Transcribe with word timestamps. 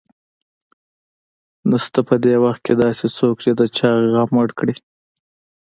نشته 1.69 1.99
په 2.07 2.15
دې 2.23 2.35
وخت 2.43 2.61
کې 2.65 2.73
داسې 2.83 3.05
څوک 3.17 3.35
چې 3.43 3.51
د 3.59 3.61
چا 3.77 3.91
غم 4.11 4.29
مړ 4.35 4.47
کړي 4.59 4.75